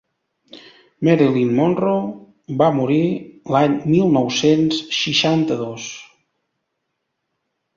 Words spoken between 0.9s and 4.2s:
Marilyn Monroe va morir l'any mil